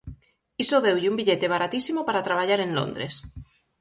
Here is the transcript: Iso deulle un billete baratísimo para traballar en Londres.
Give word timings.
Iso 0.63 0.83
deulle 0.85 1.09
un 1.11 1.17
billete 1.19 1.51
baratísimo 1.53 1.99
para 2.07 2.25
traballar 2.27 2.59
en 2.61 2.71
Londres. 2.77 3.13